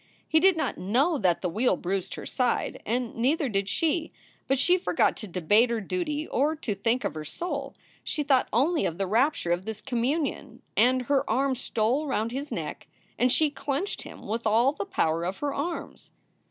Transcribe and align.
He 0.27 0.39
did 0.39 0.57
not 0.57 0.79
know 0.79 1.19
that 1.19 1.43
the 1.43 1.47
wheel 1.49 1.77
bruised 1.77 2.15
her 2.15 2.25
side, 2.25 2.81
and 2.87 3.13
neither 3.15 3.47
did 3.47 3.69
she. 3.69 4.11
But 4.47 4.57
she 4.57 4.75
forgot 4.79 5.15
to 5.17 5.27
debate 5.27 5.69
her 5.69 5.79
duty 5.79 6.25
or 6.27 6.55
to 6.55 6.73
think 6.73 7.03
of 7.03 7.13
her 7.13 7.23
soul. 7.23 7.75
She 8.03 8.23
thought 8.23 8.47
only 8.51 8.85
of 8.85 8.97
the 8.97 9.05
rapture 9.05 9.51
of 9.51 9.65
this 9.65 9.79
communion, 9.79 10.63
and 10.75 11.03
her 11.03 11.29
arms 11.29 11.59
stole 11.61 12.07
round 12.07 12.31
his 12.31 12.51
neck 12.51 12.87
and 13.19 13.31
she 13.31 13.51
clenched 13.51 14.01
him 14.01 14.25
with 14.25 14.47
all 14.47 14.71
the 14.71 14.85
power 14.85 15.23
of 15.23 15.37
her 15.37 15.53
arms. 15.53 16.09